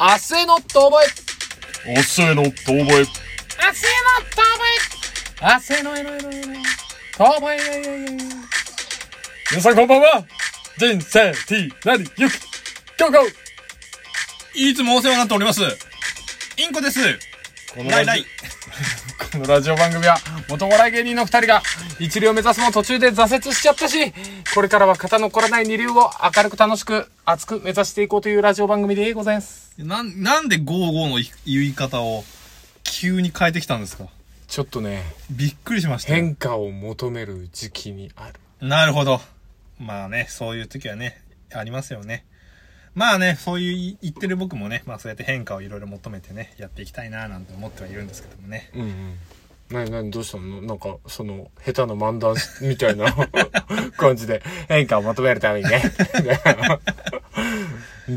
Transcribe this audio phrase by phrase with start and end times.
[0.00, 0.96] 明日の遠吠
[1.84, 1.94] え。
[1.94, 2.74] 明日の遠吠え。
[2.74, 3.04] 明日の遠吠
[4.56, 5.42] え。
[5.42, 6.54] 明日のえのえのえの。
[7.18, 8.18] 遠吠え。
[9.50, 10.24] 皆さんこんばんは
[10.78, 12.32] 人生 T なりゆき
[12.98, 13.30] ゴーゴー
[14.54, 15.60] いつもお世話になっております。
[16.56, 16.98] インコです。
[17.74, 18.26] このライライラジ。
[19.32, 20.16] このラジオ番組は
[20.48, 21.62] 元お笑い芸人の二人が
[21.98, 24.14] 一流を目指すも途中で挫折しちゃったし、
[24.54, 29.72] これからは肩の凝らない二流を明るく楽しく熱く目指していこうというラジオ番組でございます。
[29.78, 32.24] なん、なんでゴーゴーの言い方を
[32.82, 34.06] 急に変えてきたんですか？
[34.48, 36.16] ちょっとね、びっくりしましたよ。
[36.16, 38.28] 変化を求める時期にあ
[38.60, 38.66] る。
[38.66, 39.20] なるほど。
[39.78, 41.22] まあね、そういう時はね、
[41.54, 42.24] ありますよね。
[42.96, 48.70] まあね、そういう言ってる僕もね、まあそうやって変化をいろいろ求めてね、やっていきたいななんて思ってはいるんですけどもね。
[48.74, 49.14] うんうん。
[49.70, 50.60] なになにどうしたの？
[50.62, 53.06] なんか、その、下手な漫談みたいな
[53.96, 55.80] 感じで変化を求めるためにね。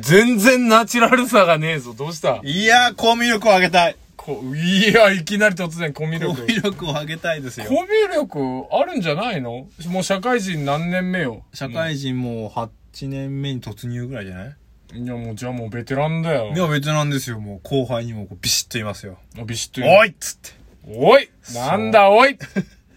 [0.01, 1.93] 全然ナチュラルさがねえぞ。
[1.93, 2.39] どうした？
[2.43, 3.95] いやー、コミュ力を上げたい。
[4.15, 6.41] こいや、いきなり突然コミュコ力。
[6.47, 7.83] ミュ力を上げたいですよコ。
[7.83, 9.67] ミュ力あるんじゃないの？
[9.87, 11.43] もう社会人何年目よ？
[11.53, 14.55] 社会人もう8年目に突入ぐらいじゃない？
[14.95, 16.53] いや、もうじゃあもうベテランだよ。
[16.55, 17.39] いや、別なんですよ。
[17.39, 19.17] もう後輩にもこうビシッと言いますよ。
[19.45, 20.49] ビシッと言うおいっつって。
[20.87, 22.37] おいなんだおい？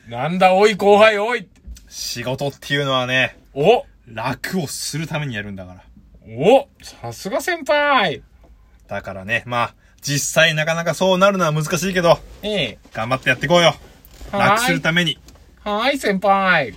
[0.09, 1.49] なんだおい後輩おい
[1.89, 5.83] 仕事っていうのはね、お楽をするためにやるんだから。
[6.29, 8.23] おさすが先輩
[8.89, 12.79] だからね、まあ、実際なかなかそうなるのは難しいけど、ええ。
[12.93, 13.69] 頑張ってやっていこうよ。
[13.69, 13.77] はい
[14.33, 15.19] 楽するために。
[15.63, 16.75] はーい、先輩。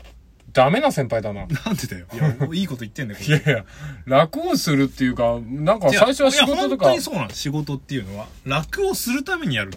[0.53, 1.47] ダメな先輩だな。
[1.47, 2.05] なんでだよ。
[2.13, 3.19] いや、いいこと言ってんだよ。
[3.19, 3.65] いやいや、
[4.05, 7.01] 楽をするっていうか、なんか最初は仕事といや本か当に。
[7.01, 7.29] そうなの。
[7.31, 9.71] 仕事っていうのは、楽をするためにやる。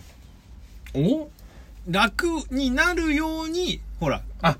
[0.94, 1.28] お？
[1.88, 4.56] 楽になるように、ほら、あ、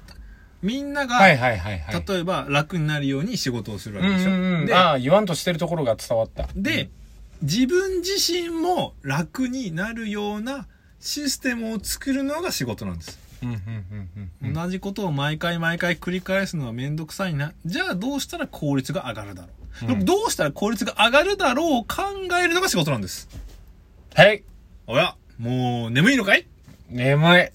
[0.63, 2.05] みんなが、はいはいはいはい。
[2.07, 4.31] 例えば楽になるように仕事をするわうんけでしょ。
[4.31, 4.67] うんうん。
[4.67, 6.49] でああ、言わんとしてるところが伝わった。
[6.55, 6.91] で、
[7.43, 10.69] 自分自身も楽になるような
[11.01, 13.19] システムを作るのが仕事なんです。
[13.43, 14.53] うんうんうんうん。
[14.55, 17.53] 同じことを毎回毎回繰り返すのはめんどくさいな。
[17.67, 19.49] じゃあどうしたら効率が上がるだろ
[19.83, 19.87] う。
[19.87, 22.03] でもどうしたら効率が上がるだろうを考
[22.41, 23.29] えるのが仕事なんです。
[24.15, 24.45] はい。
[24.87, 26.47] おや、もう眠いのかい？
[26.93, 27.49] 眠い。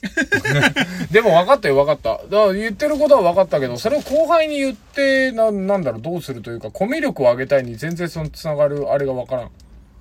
[1.11, 2.23] でも分かったよ分かった。
[2.23, 9.51] だから言ってることは分かったけど、それを後輩に言って、な、なんだろう、どうするというか、コミュ力を上げたいに全然その繋がるあれが分からん。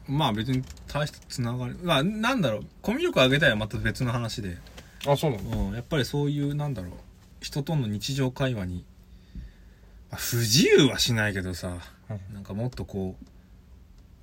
[0.09, 1.75] まあ別に大したつながり。
[1.83, 4.57] まあなんだろう、コミュ力上げたいはまた別の話で。
[5.07, 5.69] あ、そうなの？
[5.69, 6.93] うん、やっぱりそういう、なんだろう、
[7.41, 8.85] 人との日常会話に、
[10.11, 13.17] まあ不自由はしないけどさ、うなんかもっとこ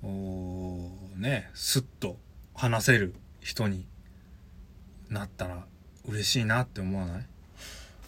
[0.02, 2.16] う、おーね、スッと
[2.54, 3.86] 話せる人に
[5.14, 5.64] なったら
[6.06, 7.26] 嬉しいなって思わない？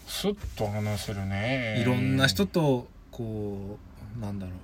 [0.07, 1.79] スッと話せるね。
[1.81, 3.79] いろんな人と、こ
[4.17, 4.55] う、なんだろう、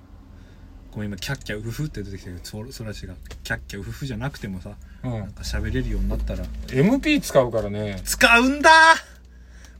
[0.92, 3.16] ごめん今、キャッキャウフフって出てきたけど、そそれは違う。
[3.42, 5.32] キャッキャウフフじゃなくてもさ、うんなん。
[5.32, 8.00] か喋れるようになったら、MP 使うからね。
[8.04, 8.70] 使うんだ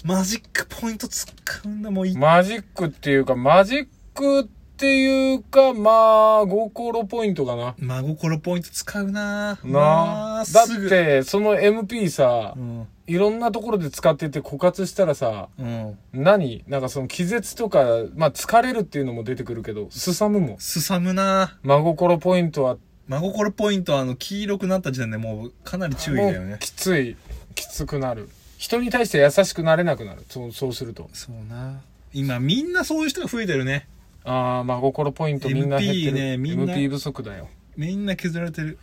[0.05, 1.33] マジックポイント使
[1.65, 4.51] うんだもういマジックっていうか、マジックって
[4.87, 7.75] いうか、まあ、心ポイントかな。
[7.79, 10.45] 真心ポイント使うななあ。
[10.53, 12.87] だって、その MP さう、ん。
[13.07, 15.99] いろんなところで使ってて枯渇したらさ、うん。
[16.13, 16.65] 何？
[16.67, 17.85] なんかその気絶とか、
[18.17, 20.59] まあ疲れるっていうのも出てくるけど、すさむもん。
[20.59, 26.57] すさむな真心ポイントは、真心ポイントはあの、黄色くなった時点でもうかなり注意だよね。
[26.61, 27.17] きつい、
[27.55, 28.29] きつくなる。
[28.57, 30.25] 人に対して優しくなれなくなる。
[30.29, 31.11] そう、そうすると。
[31.13, 31.81] そうな
[32.15, 33.87] 今みんなそういう人が増えてるね。
[34.25, 36.11] ああ、真心ポイントみんな減ってる。
[36.11, 37.49] MP ねみんな MP 不足だよ。
[37.77, 38.79] みんな削られてる。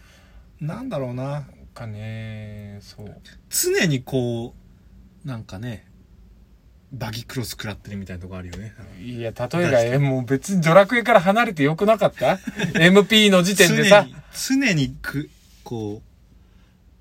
[0.59, 3.21] なんだろうなかね、そう。
[3.49, 4.53] 常にこ
[5.25, 5.87] う、なんかね、
[6.91, 8.73] バギクロス食らってるみたいなとこあるよね。
[9.01, 12.35] いや、例えが、え、もう別にドラクエから離れてよくなかった
[12.73, 14.05] ?MP の時点でさ。
[14.33, 15.29] 常に、常にく、
[15.63, 16.10] こう、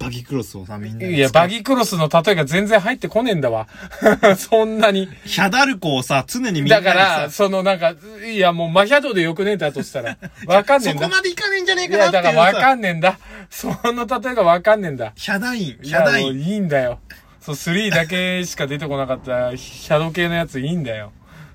[0.01, 3.69] バギクロスをさ、みんなでいや、バギクロスの例えが全然入ってこねえんだわ。
[4.39, 5.11] そんなに。
[5.27, 7.95] ヒャダルコをさ、常にみんなだから、そのなんか、
[8.27, 10.17] いや、もうマヒャドでよくねえんだとしたら、
[10.47, 11.03] わかんねえんだ。
[11.03, 12.23] そこまでいかねえんじゃねえいや、かなってい。
[12.23, 13.19] だからわかんねえんだ。
[13.51, 15.13] その例えがわかんねえんだ。
[15.17, 16.33] ヒャダイン、いや、ヒャダイン。
[16.33, 16.99] もういいんだよ。
[17.43, 21.13] そう、3だけしか出てこなかった、シャドウ系のやついいんだよ。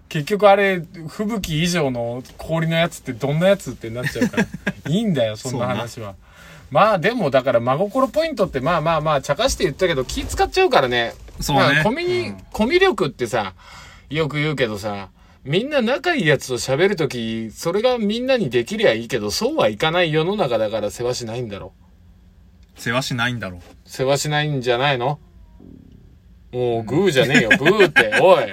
[0.08, 4.46] 結局あれ、吹雪以上の氷のやつってどんなやつってなっちゃうから。
[4.88, 6.14] いいんだよ、そんな話は。
[6.76, 11.14] まあでも、だから真心ポイントってまあまあまあ、茶化して言ったけど気使っちゃうからね。
[11.40, 13.54] そうねまあコミュニ、コミュ力ってさ、
[14.10, 15.08] よく言うけどさ、
[15.46, 21.72] みんな仲いいやつと喋るとき、それがみんなにできりゃいいけど、そうはいかない世の中だから世話しないんだろ。
[22.76, 23.62] 世話しないんだろう。
[23.86, 25.20] 世話しないんじゃないの？
[26.52, 28.44] もう、グーじゃねえよ、 ブーって、おい。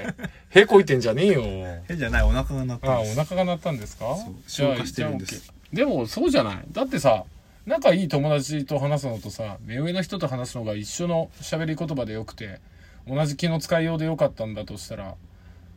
[0.51, 1.43] へこいてんじゃねえよ。
[1.89, 3.25] えじゃない、お腹が鳴ったああ、おんです。
[3.25, 4.05] 腹が鳴ったんですか？
[4.17, 6.65] そう消化してるんですでも、そうじゃない？
[6.71, 7.25] だってさ、
[7.67, 12.61] 仲いい友達と話すのとさ目上の人と話すのが一緒の喋り言葉でよくて
[13.07, 15.15] 同じ気の使いようでよかったんだとしたら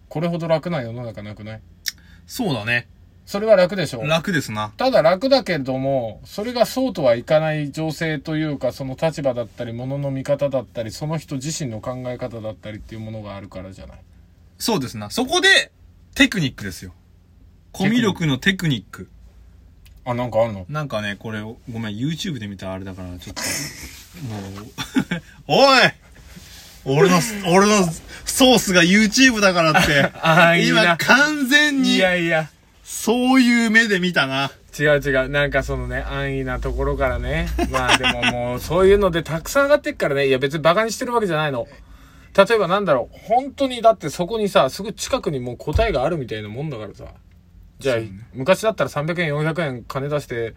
[0.10, 1.62] これほど楽な世の中なくない？
[2.28, 2.88] そうだね。
[3.26, 4.04] それは楽でしょ？
[4.04, 4.72] 楽ですな。
[4.78, 13.98] ただ楽だけれども、それがそうとはいかない情勢というか、その立場だったり、ものの見方だったり、その人自身の考え方だったりっていうものがあるからじゃない？
[14.60, 15.10] そうですな。
[15.10, 15.72] そこで、
[16.14, 16.94] テクニックですよ。
[17.72, 19.10] コミュ力のテクニック。
[20.06, 20.66] あ、なんかあんの？
[20.70, 23.42] なんかね、これ、ごめん、YouTube で見たあれだから、ちょっと、
[24.24, 24.72] もう、
[25.48, 25.80] おい
[26.86, 27.84] 俺の、俺の
[28.26, 32.50] ソースが YouTube だからって、 あーいいな今完全いに、やいや。
[32.84, 34.52] そういう目で見たな。
[34.78, 35.30] 違う違う。
[35.30, 37.48] なんかそのね、安易なところからね。
[37.72, 40.28] まあでももう、そういうのでたくさん上がってっからね。
[40.28, 41.66] いや別にバカにしてるわけじゃないの。
[42.38, 43.18] 例えばなんだろう。
[43.28, 47.06] 本当にだってそこにさ、すぐ近くにもう答えがあるみたいなもんだからさ。
[47.80, 47.98] じゃあ、
[48.34, 50.54] 昔だったら300円、400円金出して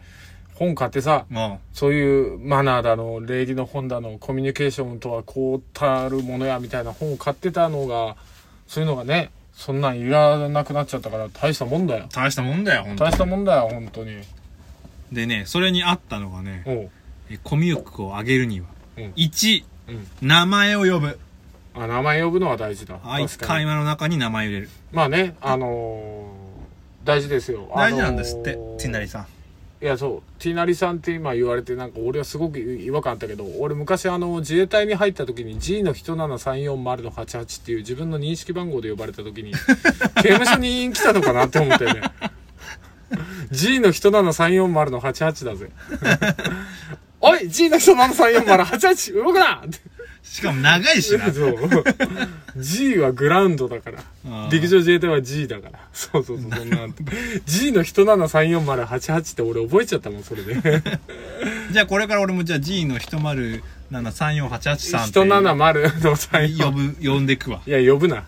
[0.54, 8.16] 本買ってさ、まそういうマナーだの、礼儀の本だの、コミュニケーションとはこうたるものやみたいな本を買ってたのが、
[8.66, 12.08] そういうのがね、そんなんいらなくなっちゃったから大したもんだよあ、。
[12.14, 14.16] 大したもんだよ、本当大したもんだよ、本当に。
[15.12, 16.90] でね、それにあったのがね、
[17.42, 18.66] コミュ力を上げるには、
[18.96, 20.06] うん1、うん。
[20.28, 21.18] 名前を呼ぶ。
[21.74, 22.98] あ、名前呼ぶのは大事だ。
[23.04, 23.48] あい確かに。
[23.48, 24.70] 会話の中に名前を入れる。
[24.92, 26.37] まあね、あのー
[27.08, 27.72] 大事ですよ。
[27.74, 29.26] 大事なんですって、あのーティナリさん。
[29.82, 30.42] いや、そう。
[30.42, 39.52] ティナリさんって今言われて、なんか俺はすごく違和感あったけど、俺昔あの、自衛隊に入った時に G の17340の88っていう自分の認識番号で呼ばれた時に、
[40.20, 42.02] 刑務所に来たのかなって思ったよね。
[43.50, 45.70] G の17340の88だぜ。
[47.22, 49.14] おい !G の17340、88!
[49.14, 49.78] 動くなって
[50.30, 51.32] しかも長いしな。
[51.32, 51.58] そう。
[52.56, 55.78] G はグラウンドだから陸上自衛隊は G だから。
[55.92, 56.86] そうそうそう、そんな。
[57.46, 60.54] G の1734088って俺覚えちゃったもん、それで。
[61.72, 66.64] じゃあこれから俺もじゃあ G の1073488って170の34。
[66.64, 67.62] 呼ぶ、呼んでくわ。
[67.66, 68.24] いや、呼ぶな。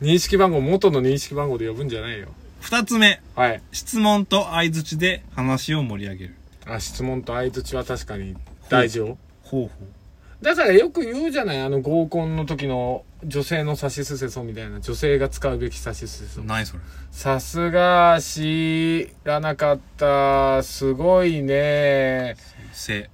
[0.00, 2.28] 認識番号、元の認識番号で呼ぶんじゃないよ。
[2.60, 3.62] 二つ目、はい。
[3.72, 6.34] 質問と相づちで話を盛り上げる。
[6.66, 8.36] あ、質問と相槌は確かに
[8.68, 9.18] 大事よ。
[9.42, 9.97] ほうほ
[10.42, 14.80] だからよく言うじゃないあの合コンの時の女性の差しすせそみたいな。
[14.80, 16.44] 女性が使うべき差しすせそう。。
[16.44, 16.80] 何それ？
[17.10, 20.62] さすが、知らなかった。
[20.62, 22.36] すごいね。
[22.72, 23.10] せ。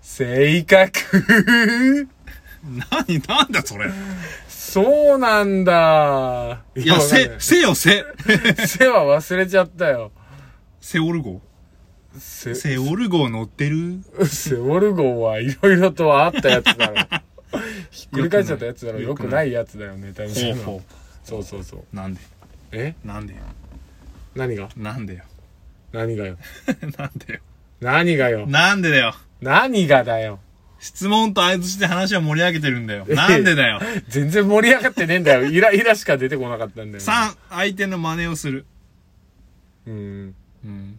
[0.00, 2.08] 性格
[2.64, 3.90] 何、なんだそれ？
[4.48, 6.62] そうなんだ。
[6.74, 8.04] いや、せせよせ。
[8.66, 10.12] 背は忘れちゃったよ。
[10.80, 11.42] セオル号
[12.18, 14.00] セセオル号乗ってる？
[14.26, 16.94] セオル号はいろいろとあったやつだろ。
[17.90, 19.00] ひっくり返っちゃったやつだろ。
[19.00, 20.82] よよくないやつだよね、多分ほうほ
[21.24, 21.80] そうそうそう。
[21.92, 21.96] う。
[21.96, 22.20] なんで？
[22.72, 22.94] え？
[23.04, 23.34] なんで
[24.34, 24.68] 何が？
[24.76, 25.22] なんでよ？
[25.92, 26.36] 何がよ？
[26.98, 27.40] なんでよ？
[27.80, 28.46] 何がよ？
[28.46, 29.14] なんでだよ？
[29.40, 30.40] 何がだよ？
[30.80, 33.04] 質問と相づちで話を盛り上げてるんだよ。
[33.08, 33.80] なんでだよ？
[34.08, 35.44] 全然盛り上がってねえんだよ。
[35.44, 38.64] イライラしか出てこなかったんだよ、3、相手の真似をする。
[39.86, 40.34] うん。
[40.64, 40.98] うん。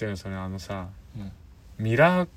[0.00, 1.32] 違う、それあのさ、うん
[1.78, 2.28] ミラー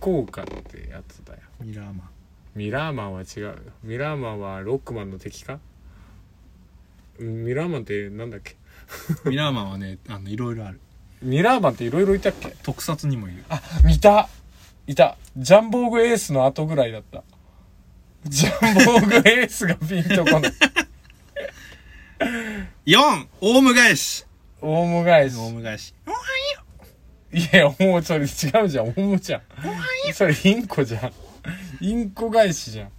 [0.00, 1.40] 効果ってやつだよ。
[1.60, 2.10] ミラーマン。
[2.56, 3.54] ミラーマンは違うよ。
[3.84, 5.60] ミラーマンはロックマンの敵か？
[7.20, 8.56] うんミラーマンってなんだっけ？
[9.30, 10.80] ミラーマンはね、あの、いろいろある。
[11.22, 12.56] ミラーマンっていろいろいたっけ？
[12.64, 13.44] 特撮にもいる。
[13.48, 14.28] あ、見た
[14.88, 15.16] いた。
[15.36, 17.22] ジャンボーグエースの後ぐらいだった。
[18.24, 20.52] ジャンボーグエースがピンとこない。
[22.86, 24.24] 4、オウム返し。
[24.60, 25.36] オウム返し。
[25.38, 25.94] オウム返し。
[27.32, 28.88] いや、もうそれ違うじゃん。
[28.88, 29.42] オウムじゃん。
[30.14, 31.12] それインコじゃん。
[31.80, 32.90] インコ返しじゃん。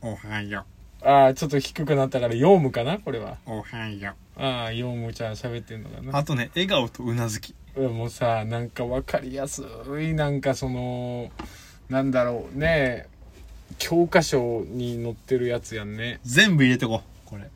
[0.00, 0.64] おはよ
[1.02, 2.98] ああ、ちょっと低くなったから、ヨウムかな？
[2.98, 3.38] これは。
[3.46, 3.52] う。
[3.52, 6.04] おはよああ、ヨウムちゃん喋ってんのかう。
[6.04, 6.18] な。
[6.18, 7.54] あとね、笑顔とうなずき。
[7.76, 9.62] うんもうさ、なんかわかりやす
[10.00, 11.30] い、なんかその、
[11.88, 13.06] なんだろうね、
[13.78, 16.20] 教科書に載ってるやつやんね。
[16.24, 17.28] 全部入れてこう。
[17.28, 17.48] これ。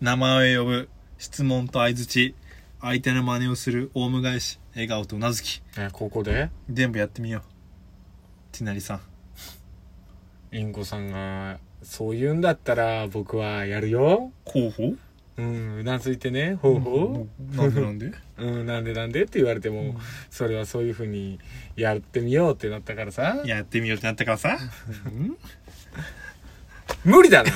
[0.00, 0.88] 名前を呼ぶ。
[1.18, 2.34] 質問と相づち。
[2.80, 3.90] 相手の真似をする。
[3.94, 4.58] オウム返し。
[4.72, 5.62] 笑顔とうなずき。
[5.78, 6.50] え、ここで？
[6.70, 7.42] 全部やってみよう。
[8.52, 9.00] ティナリさん。
[10.52, 14.30] インコさんが、そう言うんだったら僕はやるよ。
[14.44, 14.94] 候補
[15.38, 18.06] うん、うなずいてね、ほうほなんでなんで？
[18.06, 18.14] う。
[18.38, 19.98] うん、なんでなんでって言われても、
[20.30, 21.38] それはそういう風に
[21.76, 23.42] やってみようってなったからさ。
[23.44, 24.58] やってみようってなったからさ。
[27.04, 27.50] 無理だな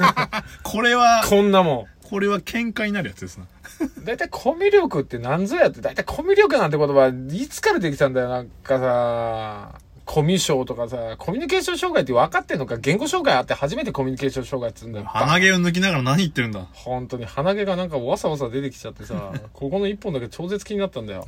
[0.62, 3.46] これは、こんなもこれは喧嘩になるやつですな。
[3.84, 4.04] ん。
[4.04, 9.86] だいたいコミュ力って何ぞやって、だいたいコミュ力なんて言葉、いつからできたんだよ、なんかさ。
[10.06, 15.04] コミュ障とかさ、コミュニケーション障害って分かってんのか言語障害あって初めてコミュニケーション障害っつうんだよ。
[15.06, 21.26] 鼻毛を抜きながら何言ってるんだ本当に鼻毛がなんかわさわさ出てきちゃってさ、ここの一本だけ超絶気になったんだよ。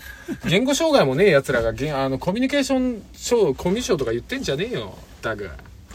[0.48, 5.50] 言語障害もねえ奴らが、あの、コミュニケーション障、コミュ障とか言ってんじゃねえよ、タグ。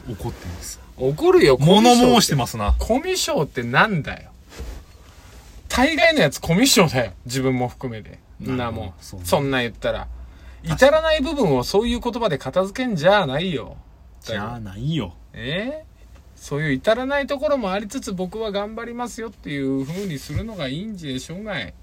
[0.10, 4.33] 怒ってます怒るよ、物申障してますなコミュ障ってなんだよ。
[5.76, 7.14] 大概のやつコミュ障だよ。
[7.26, 8.20] 自分も含めて。
[8.44, 10.08] んなもうねそんなん言ったら。
[10.62, 13.76] 至らない部分をそういう言葉で片付けんじゃないよ。
[14.22, 15.84] じゃあないよえ？
[15.84, 15.94] ー
[16.40, 21.74] そういう至らないところもありつつ僕は頑張りますよっていう風にするのがいいんでしょうがい。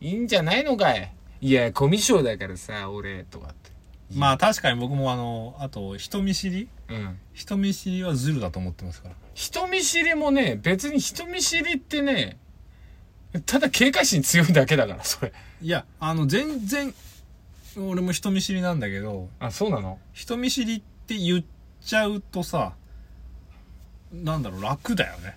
[0.00, 1.14] いいんじゃないのかい。
[1.42, 3.70] いや、コミュ障だからさ、俺、とかって。
[4.14, 6.68] まあ確かに僕もあのあと人見知り？
[6.88, 7.18] うん。
[7.34, 12.38] 人見知りはズルだと思ってますから人見知りもね、別に人見知りってね、
[13.46, 15.32] ただ警戒心強いだけだから、それ。
[15.62, 16.94] いやあの全然
[17.76, 19.98] 俺も人見知りなんだけどあ、そうなの？
[20.12, 21.44] 人見知りって言っ
[21.80, 22.74] ちゃうとさ
[24.12, 25.36] なんだろう楽だよね。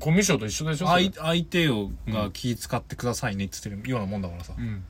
[0.00, 1.10] コミュ障と一緒でしょそれ。
[1.10, 4.84] 相相手をが気使ってくださいねって言ってるようなもんだからさ、うん。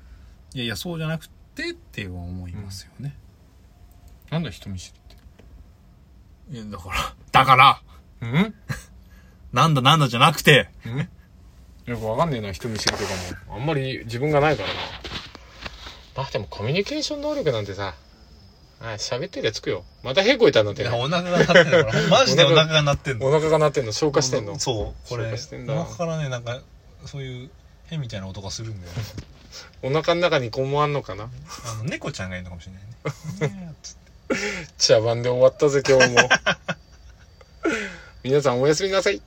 [0.55, 3.17] いやいやそうじゃなくてって思いますよね、
[4.31, 4.93] なんだ人見知
[6.51, 7.71] りいやだからだから。
[7.73, 7.81] っ
[8.21, 8.27] て。
[8.27, 8.55] うん？
[9.53, 10.69] なんだなんだじゃなくて
[11.89, 13.05] よくわかんねえな、人見知りとか
[13.49, 13.57] も。
[13.57, 14.75] あんまり自分がないからな。
[16.17, 17.95] まあでもコミュニケーション能力なんてさ、
[18.81, 19.85] あ喋ってりゃつくよ。
[20.03, 20.85] またへこいたんだってい。
[20.85, 26.61] やお腹が鳴ってんだからマジでお腹が鳴ってんのお腹が鳴ってんの消化してんのそうこれ消化してんだお腹からねなんか
[27.07, 27.51] そういう
[27.87, 28.93] 変みたいな音がするんだよ
[29.83, 31.25] お腹の中にこもあんのかな？
[31.25, 31.29] あ
[31.79, 32.79] の猫ちゃんがいるのかもしれな
[33.49, 36.29] いねねえつって茶番で終わったぜ今日も。
[38.23, 39.23] 皆さんおやすみなさい。